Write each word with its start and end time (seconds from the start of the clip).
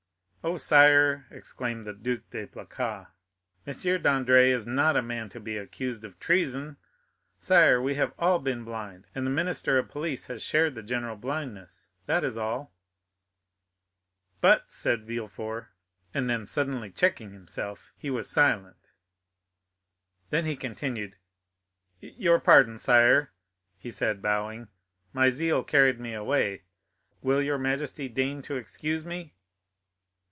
"Oh, 0.43 0.57
sire," 0.57 1.27
exclaimed 1.29 1.85
the 1.85 1.93
Duc 1.93 2.21
de 2.31 2.47
Blacas, 2.47 3.05
"M. 3.67 3.73
Dandré 4.01 4.47
is 4.47 4.65
not 4.65 4.97
a 4.97 5.01
man 5.03 5.29
to 5.29 5.39
be 5.39 5.55
accused 5.55 6.03
of 6.03 6.19
treason! 6.19 6.77
Sire, 7.37 7.79
we 7.79 7.93
have 7.93 8.15
all 8.17 8.39
been 8.39 8.63
blind, 8.65 9.05
and 9.13 9.23
the 9.23 9.29
minister 9.29 9.77
of 9.77 9.87
police 9.89 10.25
has 10.25 10.41
shared 10.41 10.73
the 10.73 10.81
general 10.81 11.15
blindness, 11.15 11.91
that 12.07 12.23
is 12.23 12.37
all." 12.37 12.73
"But——" 14.41 14.71
said 14.71 15.05
Villefort, 15.05 15.67
and 16.11 16.27
then 16.27 16.47
suddenly 16.47 16.89
checking 16.89 17.33
himself, 17.33 17.93
he 17.95 18.09
was 18.09 18.27
silent; 18.27 18.93
then 20.31 20.45
he 20.45 20.55
continued, 20.55 21.17
"Your 21.99 22.39
pardon, 22.39 22.79
sire," 22.79 23.31
he 23.77 23.91
said, 23.91 24.23
bowing, 24.23 24.69
"my 25.13 25.29
zeal 25.29 25.63
carried 25.63 25.99
me 25.99 26.15
away. 26.15 26.63
Will 27.21 27.43
your 27.43 27.59
majesty 27.59 28.09
deign 28.09 28.41
to 28.41 28.55
excuse 28.57 29.05
me?" 29.05 29.35